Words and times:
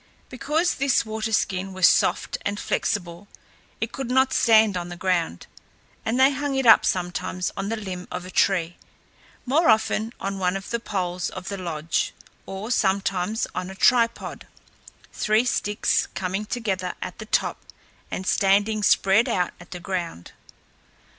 Because 0.29 0.73
this 0.73 1.05
water 1.05 1.31
skin 1.31 1.73
was 1.73 1.87
soft 1.87 2.39
and 2.43 2.59
flexible, 2.59 3.27
it 3.79 3.91
could 3.91 4.09
not 4.09 4.33
stand 4.33 4.75
on 4.75 4.89
the 4.89 4.97
ground, 4.97 5.45
and 6.03 6.19
they 6.19 6.31
hung 6.33 6.55
it 6.55 6.65
up, 6.65 6.85
sometimes 6.85 7.51
on 7.55 7.69
the 7.69 7.75
limb 7.75 8.07
of 8.09 8.25
a 8.25 8.31
tree, 8.31 8.77
more 9.45 9.69
often 9.69 10.11
on 10.19 10.39
one 10.39 10.57
of 10.57 10.71
the 10.71 10.79
poles 10.79 11.29
of 11.29 11.49
the 11.49 11.57
lodge, 11.59 12.15
or 12.47 12.71
sometimes 12.71 13.45
on 13.53 13.69
a 13.69 13.75
tripod 13.75 14.47
three 15.13 15.45
sticks 15.45 16.07
coming 16.15 16.47
together 16.47 16.95
at 16.99 17.19
the 17.19 17.27
top 17.27 17.63
and 18.09 18.25
standing 18.25 18.81
spread 18.81 19.29
out 19.29 19.51
at 19.59 19.69
the 19.69 19.79
ground. 19.79 20.31